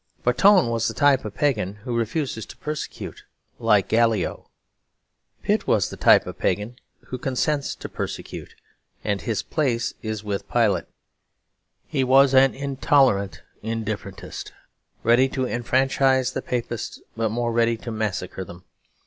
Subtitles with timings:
[0.23, 3.23] But Tone was the type of pagan who refuses to persecute,
[3.59, 4.49] like Gallio:
[5.43, 6.77] Pitt was the type of pagan
[7.09, 8.55] who consents to persecute;
[9.03, 10.85] and his place is with Pilate.
[11.85, 14.51] He was an intolerant indifferentist;
[15.03, 18.63] ready to enfranchise the Papists, but more ready to massacre them.